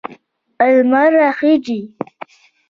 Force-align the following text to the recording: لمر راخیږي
لمر 0.61 1.09
راخیږي 1.21 1.79